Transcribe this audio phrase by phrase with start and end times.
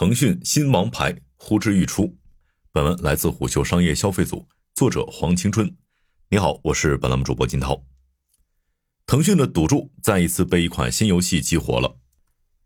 [0.00, 2.16] 腾讯新王牌呼之欲出。
[2.72, 5.76] 本文来自虎嗅商业消费组，作者黄青春。
[6.30, 7.84] 你好，我是本栏目主播金涛。
[9.04, 11.98] 腾讯的赌注再一次被一款新游戏激活了。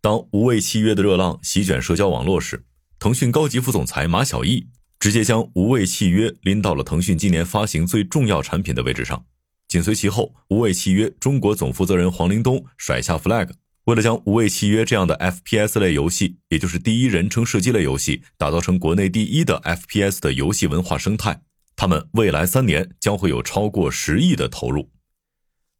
[0.01, 2.65] 当无畏契约的热浪席卷社交网络时，
[3.01, 4.69] 腾讯高级副总裁马晓艺
[5.01, 9.27] 直接将无畏契约拎到了腾讯今年发行最重要产品的位置上。
[9.67, 13.51] 紧随其后，无畏契约中国总负责人黄林东甩下 flag。
[13.85, 21.43] 为了将《无畏契约》这样的 FPS 类游戏，也就是第一人称射击类游戏，打造成国内第一的 FPS 的游戏文化生态，
[21.77, 24.91] 他们未来三年将会有超过十亿的投入。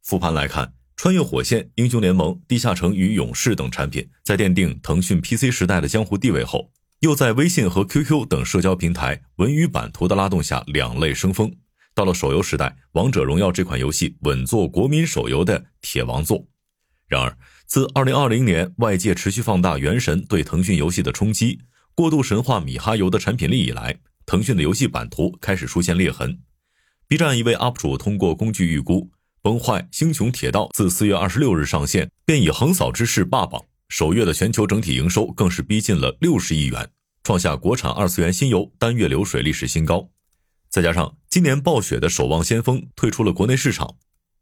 [0.03, 11.51] 复盘来看，《穿越火线》《英雄联盟》《地下城与勇士》等产品，在奠定腾讯 PC 时代的江湖地位后，又在微信和 QQ 等社交平台文娱版图的拉动下，两类生风。
[11.95, 16.45] 到了手游时代，《王者荣耀》这款游戏稳坐国民手游的铁王座。
[17.07, 17.37] 然而，
[17.67, 21.59] 自2020年外界持续放大《原神》对腾讯游戏的冲击，
[21.95, 26.39] 过度神话米哈游的产品力以来，腾讯的游戏版图开始出现裂痕。
[27.07, 29.01] B 站一位 UP 主通过工具预估，
[29.41, 36.89] 《崩坏：星穹铁道》自4月26日上线，便以横扫之势霸榜，首月的全球整体营收更是逼近了六十亿元，
[37.23, 40.09] 创下国产二次元新游单月流水历史新高。
[40.69, 43.95] 再加上今年暴雪的《守望先锋》退出了国内市场。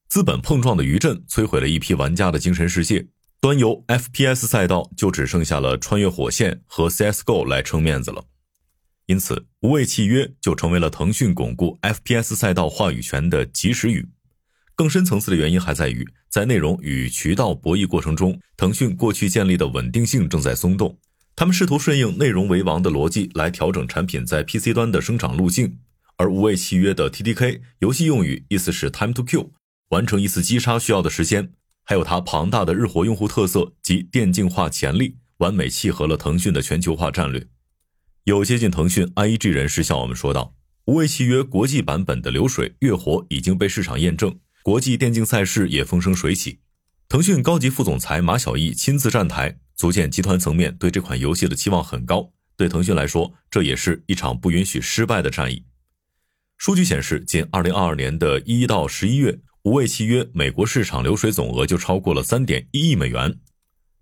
[0.09, 3.08] 资本碰撞的余震摧毁了一批玩家的精神世界，
[3.44, 8.23] 端游 FPS 赛道就只剩下了穿越火线和 CS:GO 来撑面子了。
[9.08, 14.08] 因此，无畏契约就成为了腾讯巩固 FPS 赛道话语权的及时雨。
[14.75, 20.97] 更深层次的原因还在于，在内容与渠道博弈过程中，腾讯过去建立的稳定性正在松动。
[21.35, 25.80] 他们试图顺应内容为王的逻辑来调整产品在 PC 端的生长路径，
[26.16, 29.50] 而无畏契约的 TTK 游戏用语意思是 Time to Kill。
[29.89, 31.52] 完成一次击杀需要的时间，
[31.84, 37.48] 还有它庞大的日活用户特色及电竞化潜力，完美契合了腾讯的全球化战略。
[38.23, 40.56] 有接近腾讯 IEG 人士向我们说道
[40.88, 46.59] ：“无畏契约国际版本的流水月活已经被市场验证，国际电竞赛事也风生水起。”
[47.09, 52.31] 腾讯高级副总裁马晓艺亲自站台，足见集团层面对这款游戏的期望很高。
[52.56, 55.66] 对腾讯来说，这也是一场不允许失败的战役。
[56.57, 59.41] 数据显示，仅2022年的一到十一月。
[59.63, 63.40] 无畏契约美国市场流水总额就超过了三点一亿美元。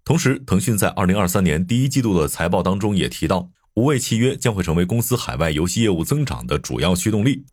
[0.04, 7.46] 同时，腾讯在二零二三年第一季度的财报当中也提到，无畏契约将会成为公司海外游戏业务增长的主要驱动力。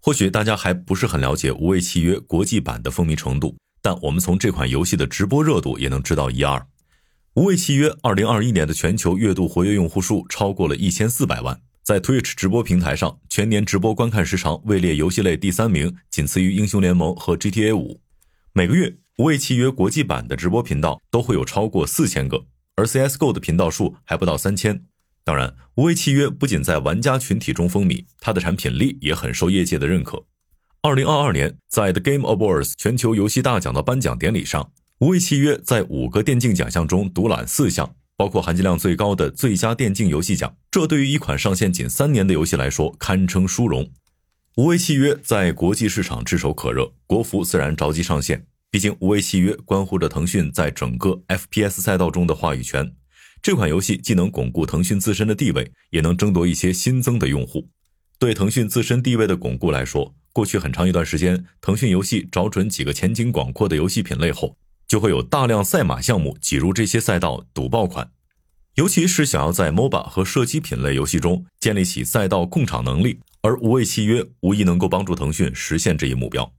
[0.00, 6.66] 或许大家还不是很了解无畏契约国际版的风靡程度，但我们从这款游戏的直播热度也能知道一二。
[7.34, 11.60] 无畏契约二零二一年的全球月度活跃用户数超过了一千四百万。
[11.86, 18.00] 在 Twitch 直播平台上，全年直播观看时长位列游戏类第三名，仅次于英雄联盟和 GTA 五。
[18.52, 22.44] 每个月，无畏契约国际版的直播频道都会有超过四千个，
[22.74, 24.82] 而 CS:GO 的频道数还不到三千。
[25.22, 30.24] 当然，无畏契约不仅在玩家群体中风靡，它的产品力也很受业界的认可。
[30.82, 37.94] 二零二二年，在 The Game Awards 全球游戏大奖的颁奖典礼上，无畏契约在五个电竞奖项中独揽四项。
[38.16, 43.90] 包括含金量最高的最佳电竞游戏奖，这对于一款上线仅三年的游戏来说，堪称殊荣。
[44.56, 48.46] 无畏契约在国际市场炙手可热，国服自然着急上线。
[48.70, 52.94] 毕竟，无畏契约关乎着腾讯在整个 FPS 赛道中的话语权。
[53.42, 57.68] 这款游戏既能巩固腾讯自身的地位，也能争夺一些新增的用户。
[58.18, 64.56] 对腾讯自身地位的巩固来说，过去很长一段时间，腾讯游戏找准几个前景广阔的游戏品类后。
[64.86, 68.10] 就会有大量赛马项目挤入这些赛道赌爆款，
[68.74, 76.52] 尤其是想要在 MOBA 和射击品类游戏中建立起赛道控场能力，而无畏契约无疑能够帮助腾讯实现这一目标。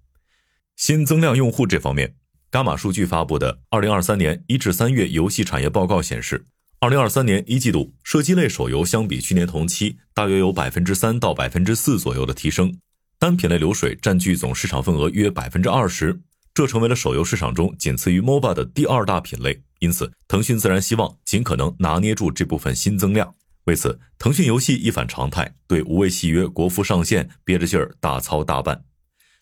[0.76, 2.16] 新增量用户这方面，
[2.52, 6.46] 伽马数据发布的二零二三年一至三月游戏产业报告显示，
[6.80, 12.78] 二零二三年一季度射击类手游相比去年同期大约有百分之三到百分之四左右的提升，
[13.18, 16.20] 单品类流水占据总市场份额约百分之二十。
[16.58, 23.36] 这成为了手游市场中仅次于 MOBA 的第二大品类，因此腾讯自然希望尽可能拿捏住这部分新增量。
[23.66, 28.84] 为此，腾讯游戏一反常态，对无畏契约国服上线憋着劲儿大操大办。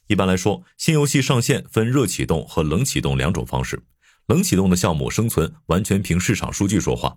[0.07, 3.81] 一般来说，新游戏上线分热启动和冷启动两种方式。
[4.27, 7.15] 冷启动的项目生存完全凭市场数据说话。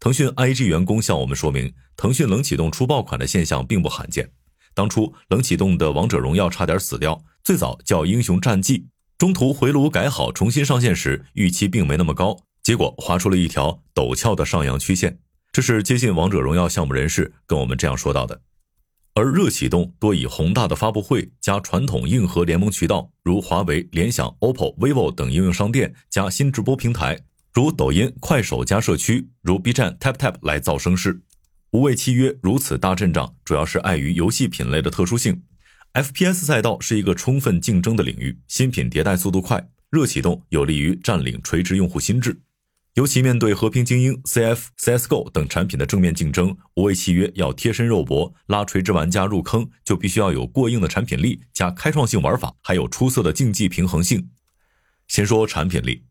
[0.00, 4.32] 腾讯 IG 员工向我们说明，腾讯冷启动出爆款的现象并不罕见。
[4.74, 8.88] 当初冷启动的王者荣耀差点死掉，最早叫英雄战绩。
[9.18, 15.18] 中途回炉改好，重新上线时预期并没那么高，结果划出了一条陡峭的上扬曲线。
[15.50, 18.40] 这是接近王者荣耀项目人士跟我们这样说到的。
[19.14, 27.18] 而热启动多以宏大的发布会加传统硬核联盟渠道，如华为、联想、OPPO、vivo 等应用商店加新直播平台，
[27.52, 31.20] 如抖音、快手加社区，如 B 站 Tap Tap 来造声势。
[31.72, 35.42] 无畏契约如此大阵仗，主要是碍于游戏品类的特殊性。
[35.94, 42.40] FPS 赛道是一个充分竞争的领域，新品迭代速度快，热启动有利于占领垂直用户心智。
[42.94, 54.30] 尤其面对和平精英、CF、CS:GO 等产品的正面竞争，无畏契约要贴身肉搏，拉垂直玩家入坑，就必须要有过硬的产品力，加开创性玩法，还有出色的竞技平衡性。
[55.06, 56.04] 先说产品力，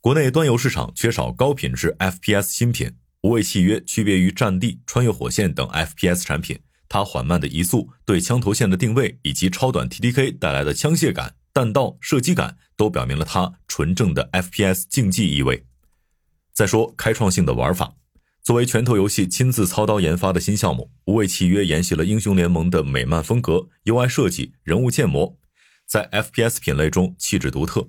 [0.00, 2.92] 国内端游市场缺少高品质 FPS 新品，
[3.22, 6.58] 无畏契约区别于战地、穿越火线等 FPS 产品，
[6.94, 15.66] 它缓慢的移速、对枪头线的定位以及超短 TDK 带来的枪械感、弹道射击感，都表明了它纯正的 FPS 竞技意味。
[16.52, 17.96] 再说开创性的玩法，
[18.44, 25.36] 作为拳头游戏亲自操刀研发的新项目，无畏契约沿袭了英雄联盟的美漫风格、UI 设计、人物建模，
[25.88, 27.88] 在 FPS 品类中气质独特。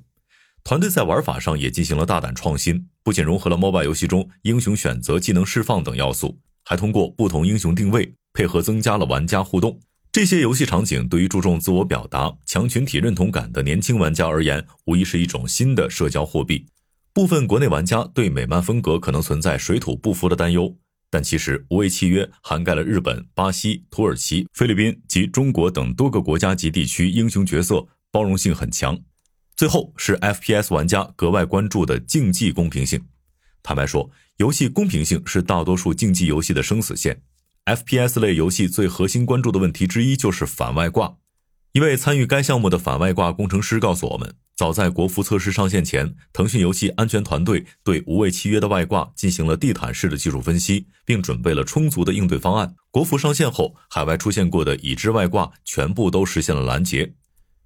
[0.64, 9.80] 团队在玩法上也进行了大胆创新，不仅融合了 MOBA 游戏中英雄选择、技能释放等要素，还通过不同英雄定位配合增加了玩家互动。
[10.12, 16.66] 这些游戏场景对于注重自我表达、强群体认同感的年轻玩家而言，无疑是一种新的社交货币。
[17.12, 20.74] 部分国内玩家对美漫风格可能存在水土不服的担忧，
[21.10, 28.98] 但其实无畏契约涵盖了日本、巴西、土耳其、菲律宾及中国等多个国家及地区英雄角色，包容性很强。
[29.56, 33.02] 最后是 FPS 玩家格外关注的竞技公平性。
[33.64, 37.22] 坦白说，游戏公平性是大多数竞技游戏的生死线。
[37.66, 41.18] FPS 类游戏最核心关注的问题之一就是反外挂。
[41.72, 44.36] 一位参与该项目的反外挂工程师告诉我们。
[44.56, 52.76] 早在国服测试上线前，腾讯游戏安全团队对无畏契约的外挂进行了地毯式的技术分析，并准备了充足的应对方案。
[52.92, 57.16] 国服上线后，海外出现过的已知外挂全部都实现了拦截。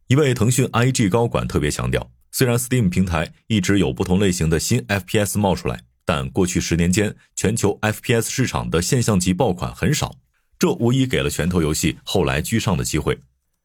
[0.07, 10.15] 一位腾讯 IG 高管特别强调，虽然 Steam 平台一直有不同类型的新 FPS 冒出来，但过去十年间，全球 FPS 市场的现象级爆款很少，
[10.57, 13.21] 这无疑给了拳头游戏后来居上的机会。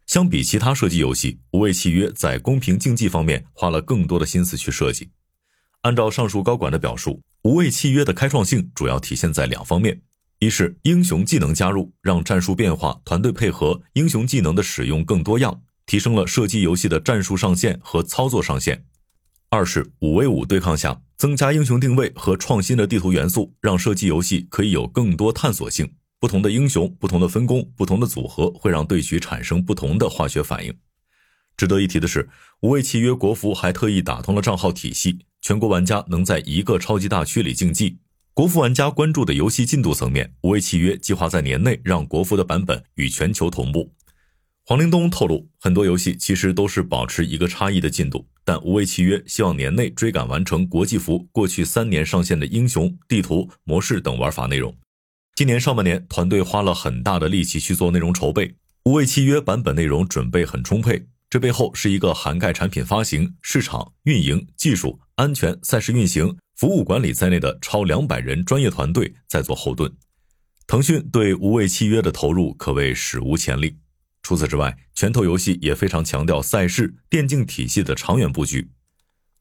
[0.07, 5.09] 相比其他射击游戏，无畏契约在公平竞技方面花了更多的心思去设计。
[5.81, 10.03] 按照上述高管的表述，无畏契约的开创性主要体现在两方面：
[10.39, 18.77] 一是英雄技能加入，让战术变化、团队配合、英雄技能的使用更多样，提升了射击游戏的战术上限和操作上限；
[19.55, 25.89] 二是五 v 五对抗下，增加英雄定位和创新的地图元素，让射击游戏可以有更多探索性。
[26.19, 30.75] 不同的英雄、不同的分工、不同的组合，会让对局产生不同的化学反应。
[31.57, 32.29] 值得一提的是，
[32.63, 37.99] 无畏契约国服还特意打通了账号体系，全国玩家能在一个超级大区里竞技。
[38.33, 43.93] 国服玩家关注的游戏进度层面，无畏契约计划在年内让国服的版本与全球同步。
[44.67, 54.75] 黄凌东透露，很多游戏其实都是保持一个差异的进度，但无畏契约希望年内追赶完成国际服过去三年上线的英雄、地图、模式等玩法内容。
[55.35, 58.55] 今年上半年，团队花了很大的力气去做内容筹备，
[58.87, 61.09] 无畏契约版本内容准备很充沛。
[61.29, 69.93] 这背后是一个涵盖产品发行、市场运营、技术安全、赛事运行、服务管理在内的超两百人专业团队在做后盾。
[70.67, 73.77] 腾讯对无畏契约的投入可谓史无前例。
[74.25, 78.71] 除此之外，拳头游戏也非常强调赛事电竞体系的长远布局。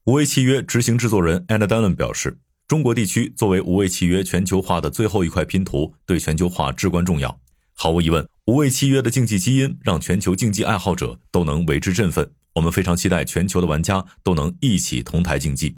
[0.04, 2.38] 无畏契约执行制作人 Anna Dallin 表示。
[2.66, 7.38] 中国地区作为无畏契约全球化的最后一块拼图，对全球化至关重要。
[7.74, 12.32] 毫无疑问，无畏契约的竞技基因让全球竞技爱好者都能为之振奋。
[12.54, 15.76] 我们非常期待全球的玩家都能一起同台竞技。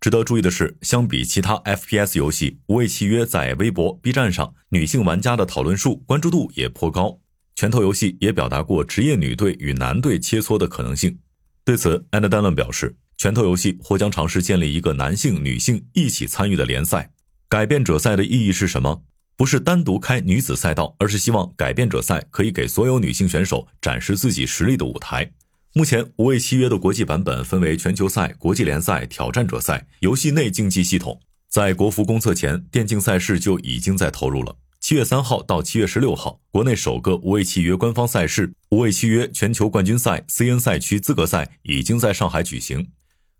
[0.00, 7.18] 值得注意的是，相比其他 FPS 游戏，无畏契约在微博、B 站上女性玩家的讨论数、关注度也颇高。
[7.54, 11.18] 拳头游戏也表达过职业女队与男队切磋的可能性。
[11.64, 12.96] 对此，安德丹伦表示。
[13.18, 17.12] 拳头游戏或将尝试建立一个男性、女性一起参与的联赛。
[17.48, 19.04] 改变者赛的意义是什么？
[19.36, 25.30] 不是单独开女子赛道，而是希望改变者赛可以给所有女性选手展示自己实力的舞台。
[25.74, 31.20] 目前，无畏契约的国际版本分为全球赛、国际联赛、挑战者赛、游戏内竞技系统。
[31.48, 34.56] 在国服公测前，电竞赛事就已经在投入了。
[34.82, 42.90] 七月三号到七月十六号，国内首个无畏契约官方赛事——无畏契约全球冠军赛 CN 赛区资格赛已经在上海举行。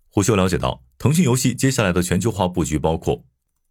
[0.08, 3.24] 胡修了解到，腾讯游戏接下来的全球化布局包括：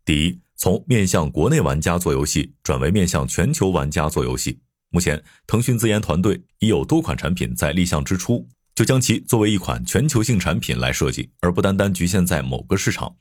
[0.03, 4.59] 第一，从面向国内玩家做游戏转为面向全球玩家做游戏。
[4.89, 13.15] 目前，腾讯自研团队已有多款产品在立项之初，就将其作为一款全球性产品来设计，而不单单局限在某个市场。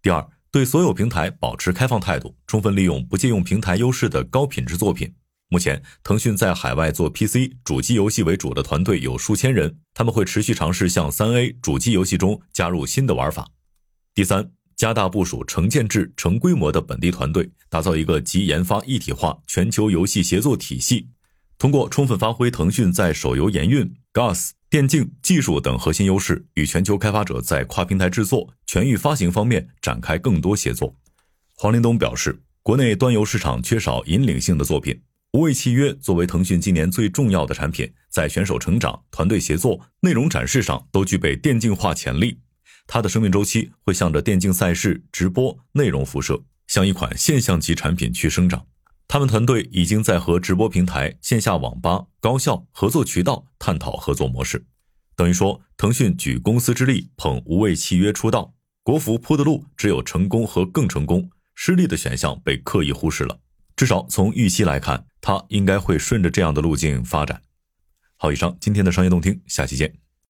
[0.00, 5.14] 第二，对所有平台保持开放态度，充分利用不借用平台优势的高品质作品。
[5.48, 13.48] 目前，腾讯在海外做 PC 主机游戏为主的团队有数千人，他们会持续尝试向三 A 主机游戏中加入新的玩法。
[14.12, 21.08] 第三，加大部署成建制、成规模的本地团队，打造一个集研发一体化全球游戏协作体系。
[21.60, 30.96] 通过充分发挥腾讯在手游研运、Gas、电竞技术等核心优势，与全球开发者在跨平台制作、全域发行方面展开更多协作。
[31.56, 35.02] 黄林东表示，国内端游市场缺少引领性的作品。
[35.32, 42.38] 无畏契约作为腾讯今年最重要的产品，在选手成长、团队协作、内容展示上都具备电竞化潜力。
[42.86, 48.64] 它的生命周期会向着电竞赛事、直播、内容辐射，向一款现象级产品去生长。
[49.12, 54.64] 他们团队已经在和直播平台、线下网吧、高校合作渠道探讨合作模式。
[55.16, 63.40] 等于说，腾讯举公司之力捧无畏契约出道，国服铺的路只有成功和更成功，失利的选项被刻意忽视了。
[63.74, 67.42] 至少从预期来看，它应该会顺着这样的路径发展。
[68.16, 69.92] 好，以上今天的商业动听，下期见。